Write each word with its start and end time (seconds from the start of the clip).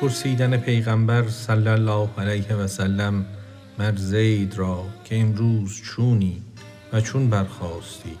پرسیدن 0.00 0.56
پیغمبر 0.56 1.28
صلی 1.28 1.68
الله 1.68 2.08
علیه 2.18 2.54
و 2.54 2.66
سلم 2.66 3.26
مر 3.78 3.96
زید 3.96 4.54
را 4.54 4.84
که 5.04 5.20
امروز 5.20 5.82
چونی 5.82 6.42
و 6.92 7.00
چون 7.00 7.30
برخاستی 7.30 8.18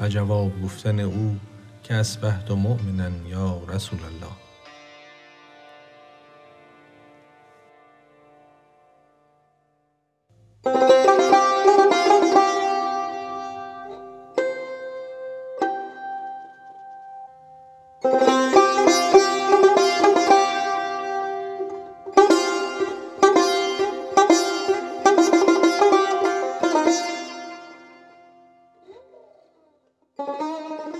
و 0.00 0.08
جواب 0.08 0.62
گفتن 0.62 1.00
او 1.00 1.36
که 1.82 1.94
اصبحت 1.94 2.50
مؤمنا 2.50 3.28
یا 3.28 3.62
رسول 3.68 3.98
الله. 3.98 4.49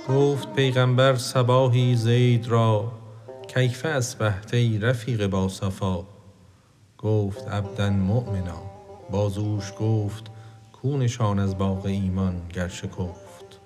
گفت 0.09 0.53
پیغمبر 0.53 1.17
صباحی 1.17 1.97
زید 1.97 2.49
را 2.49 2.93
کیف 3.55 3.87
اصبحت 3.87 4.55
ای 4.55 4.79
رفیق 4.79 5.27
باصفا 5.27 6.05
گفت 6.99 7.49
عبدا 7.49 7.91
مؤمنا. 7.91 8.63
بازوش 9.11 9.73
گفت 9.81 10.31
کو 10.73 10.99
نشان 10.99 11.39
از 11.39 11.59
باغ 11.59 11.87
ایمان 11.87 12.43
گر 12.49 12.69
شکفت؟ 12.69 13.61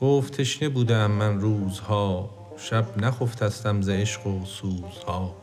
گفت 0.00 0.40
تشنه 0.40 0.68
بوده 0.68 0.94
ام 0.96 1.10
من 1.10 1.40
روزها 1.40 2.30
شب 2.56 2.98
نخفتستم 2.98 3.82
ز 3.82 3.88
عشق 3.88 4.26
و 4.26 4.44
سوزها. 4.44 5.34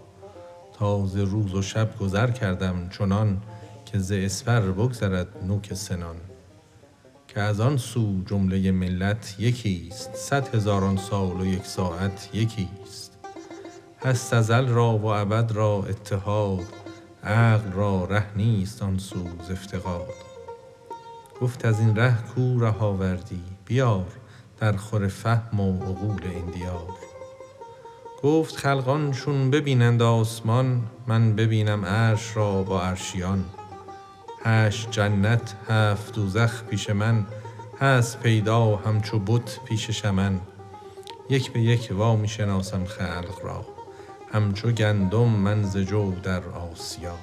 تا 0.73 1.05
ز 1.05 1.15
روز 1.17 1.53
و 1.53 1.61
شب 1.61 1.97
گذر 1.99 2.31
کردم 2.31 2.89
چنان 2.89 3.41
که 3.85 3.99
ز 3.99 4.11
اسپر 4.11 4.61
بگذرد 4.61 5.27
نوک 5.47 5.73
سنان. 5.73 6.30
که 7.33 7.39
از 7.41 7.59
آن 7.59 7.77
سو 7.77 8.21
جمله 8.25 8.71
ملت 8.71 9.35
یکیست 9.39 10.15
صد 10.15 10.55
هزاران 10.55 10.97
سال 10.97 11.41
و 11.41 11.45
یک 11.45 11.65
ساعت 11.65 12.29
یکیست. 12.33 13.17
هست 14.05 14.33
ازل 14.33 14.67
را 14.67 14.97
و 14.97 15.05
ابد 15.05 15.51
را 15.51 15.85
اتحاد 15.89 16.65
عقل 17.23 17.71
را 17.71 18.05
ره 18.05 18.25
نیست 18.35 18.83
آن 18.83 18.97
سو 18.97 19.27
افتقاد. 19.51 20.07
گفت 21.41 21.65
از 21.65 21.79
این 21.79 21.95
ره 21.95 22.17
کو 22.35 22.59
ره 22.59 22.77
آوردی؟ 22.79 23.43
بیار 23.65 24.07
درخور 24.59 25.07
فهم 25.07 25.59
و 25.59 25.83
عقول 25.83 26.21
این 26.23 26.51
گفت 28.23 28.55
خلقان 28.55 29.11
چون 29.11 29.51
ببینند 29.51 30.01
آسمان 30.01 30.83
من 31.07 31.35
ببینم 31.35 31.85
عرش 31.85 32.37
را 32.37 32.63
با 32.63 32.81
عرشیان. 32.81 33.45
هشت 34.43 34.91
جنت 34.91 35.55
هفت 35.69 36.15
دوزخ 36.15 36.63
پیش 36.63 36.89
من 36.89 37.25
هست 37.79 38.19
پیدا 38.19 38.75
همچو 38.75 39.19
بت 39.19 39.59
پیش 39.65 39.89
شمن. 39.89 40.41
یک 41.29 41.51
به 41.51 41.61
یک 41.61 41.89
وا 41.91 42.15
می 42.15 42.27
شناسم 42.27 42.85
خلق 42.85 43.39
را 43.43 43.65
همچو 44.33 44.71
گندم 44.71 45.29
من 45.29 45.85
جو 45.85 46.13
در 46.23 46.43
آسیا. 46.49 47.17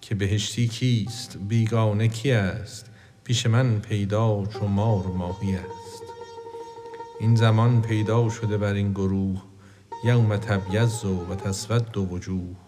که 0.00 0.14
بهشتی 0.14 0.68
کیست؟ 0.68 1.36
بیگانه 1.48 2.08
کی 2.08 2.32
است؟ 2.32 2.86
پیش 3.24 3.46
من 3.46 3.80
پیدا 3.80 4.46
چو 4.46 4.66
مار 4.66 5.06
ماهی 5.06 5.54
است. 5.56 6.02
این 7.20 7.36
زمان 7.36 7.82
پیدا 7.82 8.28
شده 8.28 8.58
بر 8.58 8.72
این 8.72 8.92
گروه 8.92 9.42
یوم 10.04 10.36
تبیض 10.36 11.04
و 11.04 11.34
تسود 11.34 11.96
وجوه. 11.96 12.61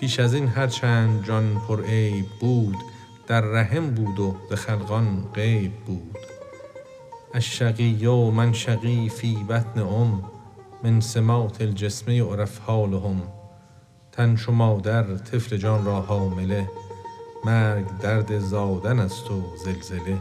پیش 0.00 0.20
از 0.20 0.34
این 0.34 0.48
هر 0.48 0.66
چند 0.66 1.26
جان 1.26 1.60
پرعیب 1.68 2.26
بود 2.40 2.76
در 3.26 3.40
رحم 3.40 3.90
بود 3.90 4.20
و 4.20 4.36
ز 4.50 4.52
خلقان 4.52 5.24
غیب 5.34 5.72
بود. 5.72 6.16
الشقی 7.34 8.06
من 8.06 8.52
شقی 8.52 9.08
فی 9.08 9.36
بطن 9.48 9.80
ام 9.80 10.24
من 10.84 11.00
سمات 11.00 11.60
الجسم 11.60 12.10
یعرف 12.10 12.58
حالهم. 12.58 13.22
تن 14.12 14.36
چو 14.36 14.52
مادر 14.52 15.16
طفل 15.16 15.56
جان 15.56 15.84
را 15.84 16.00
حامله 16.00 16.68
مرگ 17.44 17.86
درد 18.02 18.38
زادن 18.38 18.98
است 18.98 19.30
و 19.30 19.42
زلزله. 19.64 20.18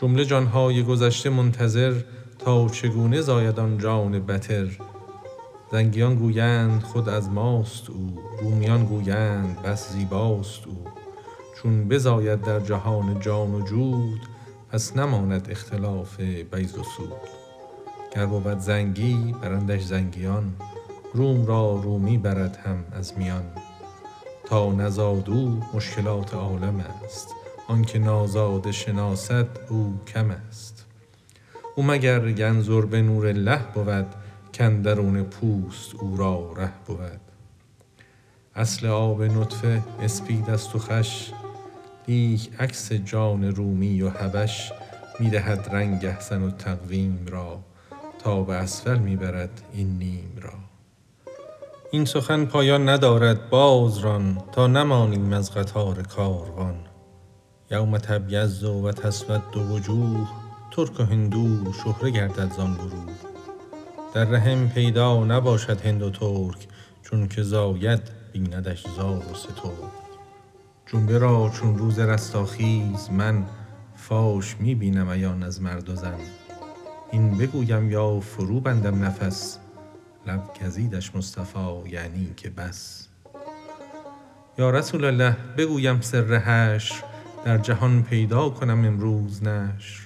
جمله 0.00 0.24
جان 0.24 0.46
های 0.46 0.82
گذشته 0.82 1.30
منتظر 1.30 2.00
تا 2.38 2.68
چگونه 2.68 3.20
زاید 3.20 3.60
آن 3.60 3.78
جان 3.78 4.26
بتر؟ 4.26 4.66
زنگیان 5.72 6.14
گویند 6.14 6.82
خود 6.82 7.08
از 7.08 7.30
ماست 7.30 7.90
او 7.90 8.18
رومیان 8.40 8.84
گویند 8.84 9.62
بس 9.62 9.92
زیباست 9.92 10.66
او. 10.66 10.84
چون 11.56 11.88
بزاید 11.88 12.42
در 12.42 12.60
جهان 12.60 13.20
جان 13.20 13.54
و 13.54 13.60
جود 13.60 14.20
پس 14.72 14.96
نماند 14.96 15.50
اختلاف 15.50 16.20
بیض 16.20 16.78
و 16.78 16.82
سود. 16.82 17.12
گر 18.14 18.26
بود 18.26 18.58
زنگی 18.58 19.34
برندش 19.42 19.82
زنگیان 19.82 20.52
روم 21.14 21.46
را 21.46 21.80
رومی 21.82 22.18
برد 22.18 22.56
هم 22.56 22.84
از 22.92 23.18
میان. 23.18 23.44
تا 24.44 24.72
نزاد 24.72 25.30
او 25.30 25.62
مشکلات 25.74 26.34
عالم 26.34 26.84
است 27.04 27.28
آنکه 27.68 27.98
نازاده 27.98 28.72
شناسد 28.72 29.48
او 29.68 30.00
کم 30.06 30.30
است. 30.30 30.86
او 31.76 31.82
مگر 31.82 32.28
ینظر 32.28 32.80
به 32.80 33.02
نور 33.02 33.26
الله 33.26 33.60
بود 33.74 34.06
کاندرون 34.58 35.22
پوست 35.22 35.94
او 35.94 36.16
را 36.16 36.52
ره 36.56 36.72
بود. 36.86 37.20
اصل 38.54 38.86
آب 38.86 39.22
نطفه 39.22 39.82
اسپید 40.02 40.50
است 40.50 40.76
و 40.76 40.78
خوش 40.78 41.30
لیک 42.08 42.50
عکس 42.58 42.92
جان 42.92 43.44
رومی 43.44 44.02
و 44.02 44.10
حبش 44.10 44.72
می 45.20 45.30
دهد 45.30 45.68
رنگ 45.72 46.04
احسن 46.04 46.42
و 46.42 46.50
تقویم 46.50 47.26
را 47.28 47.58
تا 48.18 48.42
به 48.42 48.54
اسفل 48.54 48.98
می 48.98 49.16
برد 49.16 49.62
این 49.72 49.98
نیم 49.98 50.38
را. 50.42 50.52
این 51.90 52.04
سخن 52.04 52.44
پایان 52.44 52.88
ندارد 52.88 53.50
باز 53.50 53.98
ران 53.98 54.42
تا 54.52 54.66
نمانیم 54.66 55.32
از 55.32 55.54
قطار 55.54 56.02
کاروان. 56.02 56.76
یوم 57.70 57.98
تبیض 57.98 58.64
و 58.64 58.92
تسود 58.92 59.56
وجوه 59.56 60.28
ترک 60.70 61.00
و 61.00 61.02
هندو 61.02 61.72
شهره 61.72 62.10
گردد 62.10 62.52
زان 62.52 62.74
گروه. 62.74 63.25
در 64.16 64.24
رحم 64.24 64.68
پیدا 64.68 65.24
نباشد 65.24 65.80
هند 65.86 66.02
و 66.02 66.10
ترک 66.10 66.66
چونک 67.02 67.42
زاید 67.42 68.00
بیندش 68.32 68.86
زار 68.96 69.16
و 69.16 69.34
سترک. 69.34 69.92
جمله 70.86 71.18
را 71.18 71.50
چون 71.54 71.78
روز 71.78 71.98
رستاخیز 71.98 73.10
من 73.10 73.44
فاش 73.96 74.56
می 74.60 74.74
بینم 74.74 75.10
عیان 75.10 75.42
از 75.42 75.62
مرد 75.62 75.88
و 75.88 75.94
زن. 75.94 76.18
هین 77.10 77.38
بگویم 77.38 77.90
یا 77.90 78.20
فرو 78.20 78.60
بندم 78.60 79.04
نفس 79.04 79.58
لب 80.26 80.42
گزیدش 80.64 81.16
مصطفی 81.16 81.88
یعنی 81.90 82.34
که 82.36 82.50
بس. 82.50 83.08
یا 84.58 84.70
رسول 84.70 85.04
الله 85.04 85.36
بگویم 85.56 86.00
سر 86.00 86.34
حشر 86.34 86.94
در 87.44 87.58
جهان 87.58 88.02
پیدا 88.02 88.48
کنم 88.48 88.84
امروز 88.84 89.42
نشر. 89.42 90.00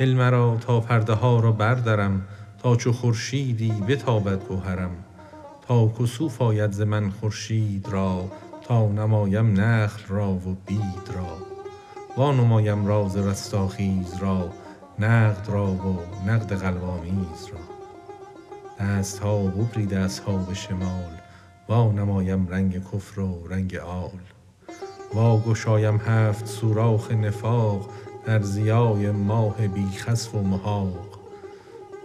هل 0.00 0.14
مرا 0.14 0.58
تا 0.60 0.80
پرده 0.80 1.12
ها 1.12 1.40
را 1.40 1.52
بردرم 1.52 2.26
تا 2.62 2.76
چو 2.76 2.92
خورشیدی 2.92 3.72
بتابد 3.88 4.48
گهرم 4.48 4.90
تا 5.68 5.88
کسوف 5.88 6.42
آید 6.42 6.72
ز 6.72 6.80
من 6.80 7.10
خورشید 7.10 7.88
را 7.88 8.30
تا 8.62 8.88
نمایم 8.88 9.60
نخل 9.60 10.02
را 10.08 10.32
و 10.32 10.56
بید 10.66 11.10
را. 11.14 11.38
وا 12.16 12.32
نمایم 12.32 12.86
راز 12.86 13.16
رستاخیز 13.16 14.14
را 14.20 14.50
نقد 14.98 15.48
را 15.48 15.66
و 15.66 15.98
نقد 16.26 16.52
قلب 16.52 16.84
آمیز 16.84 17.48
را. 17.52 17.60
دست 18.86 19.18
ها 19.18 19.42
ببریده 19.42 19.98
اصحاب 19.98 20.52
شمال 20.52 21.10
وا 21.68 21.92
نمایم 21.92 22.48
رنگ 22.48 22.84
کفر 22.84 23.20
و 23.20 23.48
رنگ 23.48 23.76
آل. 23.76 24.20
وا 25.14 25.38
گشایم 25.38 25.96
هفت 25.96 26.46
سوراخ 26.46 27.10
نفاق 27.10 27.90
در 28.26 28.42
ضیای 28.42 29.10
ماه 29.10 29.68
بی 29.68 29.86
خسف 29.96 30.34
و 30.34 30.42
محاق. 30.42 31.19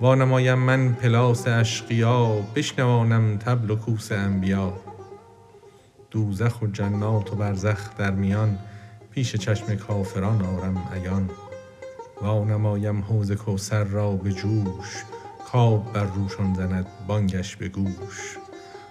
وا 0.02 0.16
نمایم 0.16 0.60
من 0.60 0.94
پلاس 0.94 1.48
اشقیا 1.48 2.36
بشنوانم 2.56 3.38
طبل 3.38 3.70
و 3.70 3.76
کوس 3.76 4.12
انبیا. 4.12 4.74
دوزخ 6.12 6.62
و 6.62 6.68
جنات 6.68 7.34
و 7.34 7.36
برزخ 7.36 7.98
در 7.98 8.12
میان 8.12 8.58
پیش 9.12 9.36
چشم 9.36 9.76
کافران 9.76 10.42
آرم 10.42 10.90
عیان. 10.94 11.30
وا 12.22 12.44
نمایم 12.44 13.02
حوض 13.02 13.32
کوثر 13.32 13.84
را 13.84 14.12
به 14.12 14.32
جوش 14.32 15.04
کآب 15.52 15.94
بر 15.94 16.04
روشان 16.04 16.54
زند 16.54 16.88
بانگش 17.08 17.56
به 17.56 17.70
گوش. 17.70 18.38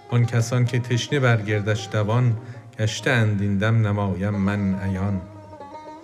آن 0.09 0.25
کسان 0.25 0.65
که 0.65 0.79
تشنه 0.79 1.19
بر 1.19 1.41
گردش 1.41 1.89
دوان 1.91 2.37
گشته 2.79 3.11
اند 3.11 3.63
نمایم 3.63 4.35
من 4.35 4.79
عیان. 4.79 5.21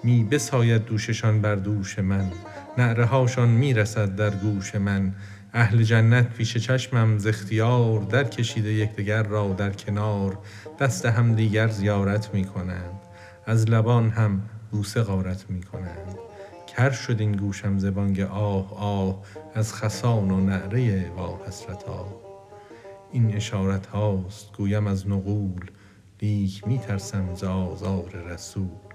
می 0.03 0.24
بساید 0.24 0.86
دوششان 0.86 1.42
بر 1.42 1.56
دوش 1.56 2.00
من. 2.00 2.31
نعره 2.77 3.06
هاشان 3.06 3.50
می 3.50 3.74
رسد 3.74 4.15
در 4.15 4.30
گوش 4.30 4.75
من. 4.75 5.13
اهل 5.53 5.83
جنت 5.83 6.33
پیش 6.33 6.57
چشمم 6.57 7.18
ز 7.18 7.27
اختیار 7.27 8.00
در 8.01 8.24
کشیده 8.24 8.74
یکدیگر 8.74 9.24
را 9.24 9.53
در 9.53 9.69
کنار. 9.69 10.38
دست 10.80 11.06
همدیگر 11.06 11.68
زیارت 11.68 12.33
می 12.33 12.45
کنند. 12.45 13.00
از 13.45 13.69
لبان 13.69 14.09
هم 14.09 14.42
بوسه 14.71 15.01
غارت 15.01 15.50
می 15.50 15.63
کنند. 15.63 16.15
کر 16.77 16.92
شد 16.92 17.19
این 17.19 17.31
گوشم 17.31 17.77
ز 17.77 17.86
آه 18.30 18.77
آه 18.77 19.21
از 19.56 19.74
خسان 19.74 20.31
و 20.31 20.39
نعره 20.39 21.09
وا 21.09 21.39
حسرتا 21.47 22.06
این 23.12 23.36
اشارت 23.36 23.86
هاست 23.88 24.54
گویم 24.57 24.88
از 24.88 25.07
نغول 25.07 25.65
لیک 26.21 26.68
می 26.68 26.80
ترسم 26.80 27.36
ز 27.36 27.44
آزار 27.44 28.09
رسول. 28.30 28.90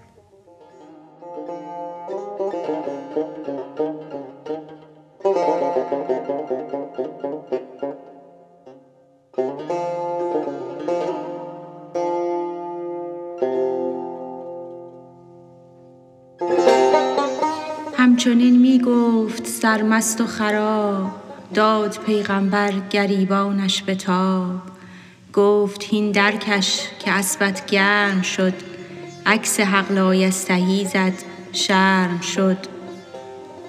همچنین 18.26 18.60
می 18.60 18.78
گفت 18.78 19.46
سرمست 19.46 20.20
و 20.20 20.26
خراب 20.26 21.10
داد 21.54 21.98
پیغامبر 22.06 22.72
گریبانش 22.90 23.82
به 23.82 23.94
تاب. 23.94 24.62
گفت 25.32 25.84
هین 25.84 26.12
درکش 26.12 26.80
که 26.98 27.10
اسبت 27.10 27.66
گرم 27.66 28.22
شد 28.22 28.52
عکس 29.26 29.60
حق 29.60 29.92
لایستحی 29.92 30.84
زد 30.84 31.12
شرم 31.52 32.20
شد. 32.20 32.56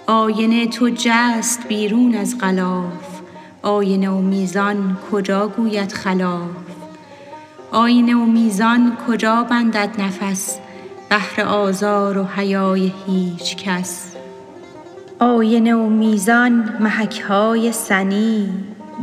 آینه 0.07 0.67
تو 0.67 0.89
جست 0.89 1.67
بیرون 1.67 2.15
از 2.15 2.37
غلاف 2.37 3.21
آینه 3.61 4.09
و 4.09 4.21
میزان 4.21 4.97
کجا 5.11 5.47
گوید 5.47 5.91
خلاف؟ 5.91 6.49
آینه 7.71 8.15
و 8.15 8.25
میزان 8.25 8.97
کجا 9.07 9.43
بندد 9.43 10.01
نفس 10.01 10.57
بهر 11.09 11.41
آزار 11.41 12.17
و 12.17 12.23
حیای 12.23 12.93
هیچ 13.07 13.55
کس؟ 13.55 14.16
آینه 15.19 15.75
و 15.75 15.89
میزان 15.89 16.77
محک 16.79 17.19
های 17.21 17.71
سنی 17.71 18.49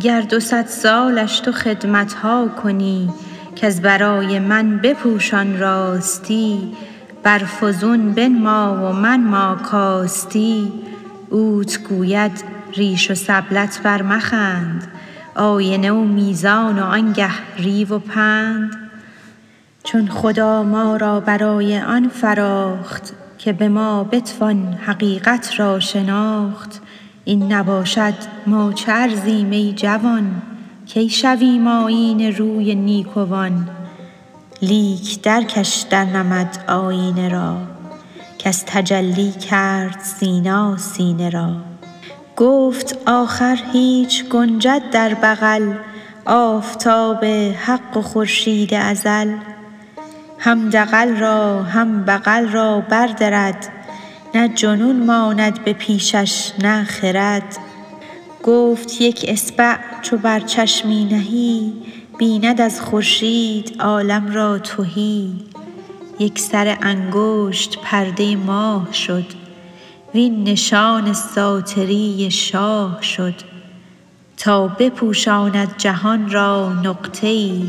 گر 0.00 0.20
دو 0.20 0.40
صد 0.40 0.66
سالش 0.66 1.40
تو 1.40 1.52
خدمت 1.52 2.14
ها 2.14 2.48
کنی 2.48 3.10
کز 3.56 3.80
برای 3.80 4.38
من 4.38 4.78
بپوشان 4.78 5.58
راستی 5.58 6.72
بر 7.22 7.38
فزون 7.38 8.12
بنما 8.12 8.74
و 8.74 8.92
منما 8.92 9.54
کاستی 9.54 10.72
اوت 11.30 11.82
گوید 11.88 12.44
ریش 12.72 13.10
و 13.10 13.14
سبلت 13.14 13.80
بر 13.82 14.02
مخند 14.02 14.86
آینه 15.34 15.92
و 15.92 16.04
میزان 16.04 16.78
و 16.78 16.82
آنگه 16.82 17.30
ریو 17.56 17.94
و 17.94 17.98
پند. 17.98 18.76
چون 19.84 20.08
خدا 20.08 20.62
ما 20.62 20.96
را 20.96 21.20
برای 21.20 21.80
آن 21.80 22.08
فراخت 22.08 23.23
که 23.38 23.52
به 23.52 23.68
ما 23.68 24.04
بتوان 24.04 24.78
حقیقت 24.86 25.60
را 25.60 25.80
شناخت. 25.80 26.80
این 27.24 27.52
نباشد 27.52 28.14
ما 28.46 28.72
چه 28.72 28.92
ارزیم 28.92 29.50
ای 29.50 29.72
جوان؟ 29.72 30.42
کی 30.86 31.08
شویم 31.08 31.68
آیین 31.68 32.36
روی 32.36 32.74
نیکوان؟ 32.74 33.68
لیک 34.62 35.22
درکش 35.22 35.86
در 35.90 36.04
نمد 36.04 36.64
آیینه 36.68 37.28
را 37.28 37.56
کز 38.38 38.64
تجلی 38.64 39.32
کرد 39.32 40.00
سینا 40.00 40.76
سینه 40.76 41.30
را. 41.30 41.56
گفت 42.36 42.98
آخر 43.06 43.58
هیچ 43.72 44.24
گنجد 44.28 44.82
در 44.92 45.14
بغل 45.14 45.74
آفتاب 46.26 47.24
حق 47.64 47.96
و 47.96 48.02
خورشید 48.02 48.74
ازل. 48.74 49.36
هم 50.44 50.70
دغل 50.70 51.16
را 51.16 51.62
هم 51.62 52.04
بغل 52.04 52.48
را 52.48 52.80
بردرد 52.80 53.68
نه 54.34 54.48
جنون 54.48 55.06
ماند 55.06 55.64
به 55.64 55.72
پیشش 55.72 56.52
نه 56.62 56.84
خرد. 56.84 57.58
گفت 58.42 59.00
یک 59.00 59.24
اصبع 59.28 59.76
چو 60.02 60.16
بر 60.16 60.40
چشمی 60.40 61.04
نهی 61.04 61.72
بیند 62.18 62.60
از 62.60 62.80
خورشید 62.80 63.76
عالم 63.80 64.32
را 64.32 64.58
تهی. 64.58 65.32
یک 66.18 66.38
سر 66.38 66.78
انگشت 66.82 67.78
پرده 67.82 68.36
ماه 68.36 68.92
شد 68.92 69.26
وین 70.14 70.44
نشان 70.44 71.12
ساتری 71.12 72.30
شاه 72.30 73.02
شد. 73.02 73.34
تا 74.36 74.66
بپوشاند 74.68 75.74
جهان 75.78 76.30
را 76.30 76.72
نقطه 76.72 77.26
ای 77.26 77.62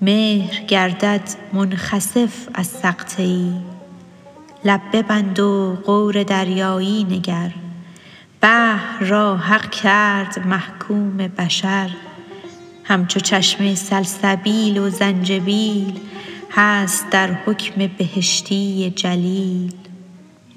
مهر 0.00 0.64
گردد 0.64 1.20
منخسف 1.52 2.48
از 2.54 2.66
سقطه 2.66 3.22
ای 3.22 3.52
لب 4.64 4.80
ببند 4.92 5.40
و 5.40 5.78
غور 5.84 6.22
دریایی 6.22 7.04
نگر. 7.04 7.50
بحر 8.40 9.04
را 9.04 9.36
حق 9.36 9.70
کرد 9.70 10.46
محکوم 10.46 11.16
بشر. 11.16 11.90
همچو 12.84 13.20
چشمه 13.20 13.74
سلسبیل 13.74 14.78
و 14.78 14.90
زنجبیل 14.90 16.00
هست 16.50 17.10
در 17.10 17.32
حکم 17.46 17.90
بهشتی 17.98 18.92
جلیل. 18.96 19.72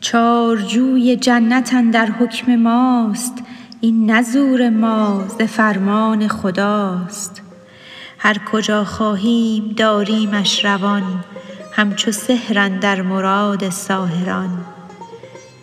چارجوی 0.01 1.15
جنت 1.15 1.73
اندر 1.73 2.05
حکم 2.05 2.55
ماست 2.55 3.43
این 3.81 4.11
نه 4.11 4.21
زور 4.21 4.69
ما 4.69 5.27
ز 5.27 5.41
فرمان 5.41 6.27
خداست. 6.27 7.40
هر 8.23 8.37
کجا 8.51 8.83
خواهیم 8.83 9.73
داریمش 9.77 10.65
روان 10.65 11.23
همچو 11.71 12.11
سحر 12.11 12.59
اندر 12.59 13.01
مراد 13.01 13.69
ساحران. 13.69 14.65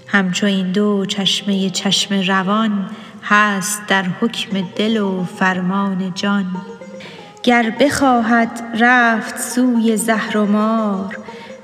همچو 0.07 0.47
این 0.47 0.73
دو 0.73 1.07
چشمه 1.07 1.71
چشم 1.71 2.21
روان 2.21 2.91
هست 3.23 3.83
در 3.89 4.03
حکم 4.21 4.61
دل 4.77 4.97
و 4.97 5.25
فرمان 5.25 6.13
جان. 6.15 6.47
گر 7.43 7.73
بخواهد 7.81 8.63
رفت 8.81 9.39
سوی 9.39 9.97
زهر 9.97 10.39
و 10.39 10.47
مار 10.47 11.19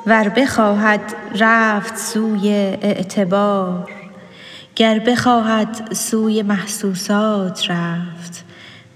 ور 0.06 0.28
بخواهد 0.28 1.14
رفت 1.38 1.96
سوی 1.96 2.48
اعتبار. 2.82 3.90
گر 4.76 4.98
بخواهد 4.98 5.92
سوی 5.92 6.42
محسوسات 6.42 7.70
رفت 7.70 8.44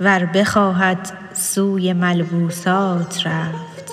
ور 0.01 0.25
بخواهد 0.25 1.28
سوی 1.39 1.93
ملبوسات 1.93 3.27
رفت. 3.27 3.93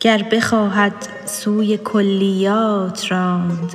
گر 0.00 0.22
بخواهد 0.32 0.94
سوی 1.24 1.76
کلیات 1.76 3.12
راند 3.12 3.72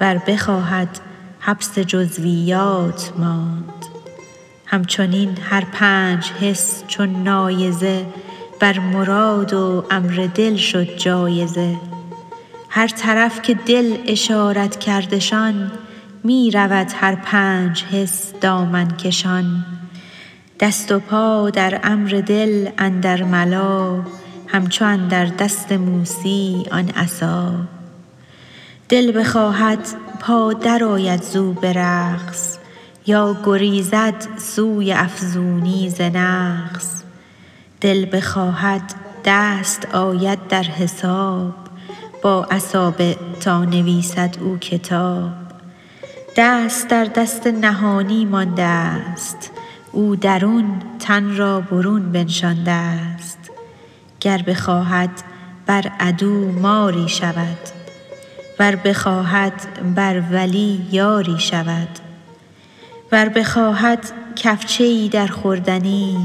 ور 0.00 0.22
بخواهد 0.26 1.00
حبس 1.40 1.78
جزویات 1.78 3.12
ماند. 3.18 3.84
همچنین 4.66 5.38
هر 5.50 5.64
پنج 5.72 6.32
حس 6.32 6.82
چون 6.88 7.22
نایزه 7.22 8.06
بر 8.60 8.78
مراد 8.78 9.52
و 9.52 9.84
امر 9.90 10.28
دل 10.34 10.56
شد 10.56 10.96
جایزه. 10.96 11.76
هر 12.68 12.88
طرف 12.88 13.42
که 13.42 13.54
دل 13.54 13.96
اشارت 14.06 14.78
کردشان 14.78 15.72
می 16.24 16.50
رود 16.50 16.92
هر 17.00 17.14
پنج 17.14 17.84
حس 17.84 18.32
دامن 18.40 18.96
کشان. 18.96 19.77
دست 20.60 20.92
و 20.92 20.98
پا 20.98 21.50
در 21.50 21.80
امر 21.84 22.22
دل 22.26 22.68
اندر 22.78 23.22
ملا 23.22 24.02
همچو 24.46 24.84
اندر 24.84 25.26
دست 25.26 25.72
موسی 25.72 26.66
آن 26.70 26.88
عصا. 26.88 27.54
دل 28.88 29.20
بخواهد 29.20 29.78
پا 30.20 30.52
درآید 30.52 31.22
زو 31.22 31.52
به 31.52 31.72
یا 33.06 33.36
گریزد 33.44 34.14
سوی 34.36 34.92
افزونی 34.92 35.90
ز 35.90 36.00
نقص. 36.00 37.02
دل 37.80 38.06
بخواهد 38.12 38.94
دست 39.24 39.94
آید 39.94 40.48
در 40.48 40.62
حساب 40.62 41.54
با 42.22 42.44
اصابع 42.50 43.14
تا 43.40 43.64
نویسد 43.64 44.36
او 44.40 44.58
کتاب. 44.58 45.30
دست 46.36 46.88
در 46.88 47.04
دست 47.04 47.46
نهانی 47.46 48.24
مانده 48.24 49.16
ست 49.16 49.50
او 49.98 50.16
درون 50.16 50.82
تن 50.98 51.36
را 51.36 51.60
برون 51.60 52.12
بنشانده 52.12 53.18
ست 53.18 53.38
گر 54.20 54.42
بخواهد 54.42 55.10
بر 55.66 55.92
عدو 56.00 56.52
ماری 56.52 57.08
شود 57.08 57.58
ور 58.58 58.76
بخواهد 58.76 59.52
بر 59.94 60.22
ولی 60.32 60.80
یاری 60.92 61.38
شود 61.38 61.88
ور 63.12 63.28
بخواهد 63.28 64.12
کفچه 64.36 64.84
ای 64.84 65.08
درخوردنی 65.08 66.16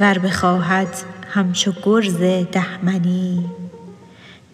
ور 0.00 0.18
بخواهد 0.18 0.88
همچو 1.30 1.72
گرز 1.82 2.20
دهمنی. 2.52 3.44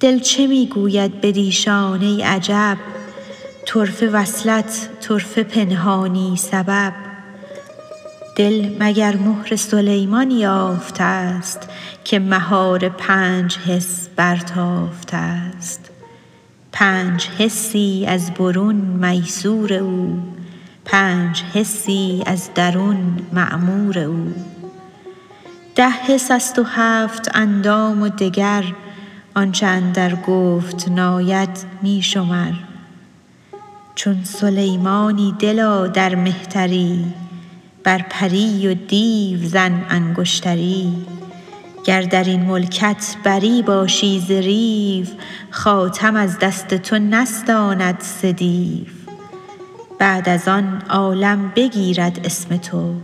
دل 0.00 0.18
چه 0.18 0.46
می 0.46 0.66
گوید 0.66 1.20
بدیشان 1.20 2.00
ای 2.00 2.22
عجب؟ 2.22 2.78
طرفه 3.66 4.08
وصلت 4.08 4.88
طرفه 5.00 5.42
پنهانی 5.42 6.36
سبب. 6.36 7.01
دل 8.36 8.76
مگر 8.80 9.16
مهر 9.16 9.56
سلیمان 9.56 10.30
یافته 10.30 11.04
است 11.04 11.68
که 12.04 12.18
مهار 12.18 12.88
پنج 12.88 13.58
حس 13.58 14.08
برتافته 14.16 15.16
است؟ 15.16 15.90
پنج 16.72 17.28
حسی 17.38 18.04
از 18.08 18.34
برون 18.34 18.74
میسور 18.74 19.72
او 19.72 20.22
پنج 20.84 21.42
حسی 21.54 22.22
از 22.26 22.50
درون 22.54 23.26
معمور 23.32 23.98
او. 23.98 24.34
ده 25.74 25.90
حس 25.90 26.30
است 26.30 26.58
و 26.58 26.62
هفت 26.62 27.36
اندام 27.36 28.02
و 28.02 28.08
دگر 28.08 28.64
آنچ 29.34 29.62
اندر 29.62 30.14
گفت 30.14 30.88
ناید 30.88 31.64
می 31.82 32.02
شمر. 32.02 32.52
چون 33.94 34.24
سلیمانی 34.24 35.34
دلا 35.38 35.86
در 35.86 36.14
مهتری 36.14 37.04
بر 37.84 38.04
پری 38.10 38.68
و 38.68 38.74
دیو 38.74 39.48
زن 39.48 39.86
انگشتری. 39.90 40.92
گر 41.84 42.02
در 42.02 42.24
این 42.24 42.40
ملکت 42.40 43.16
بری 43.24 43.62
باشی 43.62 44.20
ز 44.20 44.30
ریو 44.30 45.06
خاتم 45.50 46.16
از 46.16 46.38
دست 46.38 46.74
تو 46.74 46.98
نستاند 46.98 48.00
سه 48.00 48.36
بعد 49.98 50.28
از 50.28 50.48
آن 50.48 50.82
عالم 50.90 51.52
بگیرد 51.56 52.20
اسم 52.24 52.56
تو. 52.56 52.94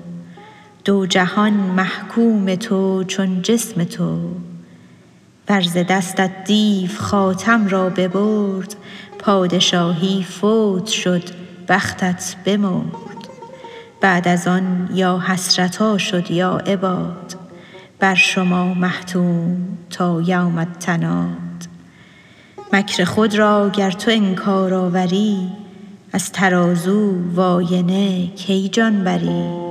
دو 0.85 1.07
جهان 1.07 1.53
محکوم 1.53 2.55
تو 2.55 3.05
چون 3.05 3.43
جسم 3.43 3.85
تو. 3.85 4.19
ور 5.49 5.63
ز 5.63 5.77
دستت 5.89 6.45
دیو 6.45 6.91
خاتم 6.99 7.69
را 7.69 7.89
ببرد 7.91 8.77
پادشاهی 9.19 10.23
فوت 10.23 10.87
شد 10.87 11.23
بختت 11.69 12.37
بمرد. 12.45 13.08
بعد 14.01 14.29
از 14.29 14.49
آن 14.49 14.89
یا 14.93 15.19
حسرتا 15.19 15.99
شد 15.99 16.31
یا 16.31 16.57
عباد 16.57 17.35
بر 17.99 18.15
شما 18.15 18.75
محتوم 18.75 19.57
تا 19.91 20.21
یوم 20.21 20.59
التناد. 20.59 21.39
مکر 22.73 23.05
خود 23.05 23.35
را 23.35 23.71
گر 23.71 23.91
تو 23.91 24.11
انکار 24.11 24.75
آوری 24.75 25.53
از 26.13 26.33
ترازو 26.33 27.15
و 27.35 27.41
آینه 27.41 28.27
کی 28.27 28.69
جان 28.69 29.05
بری؟ 29.05 29.68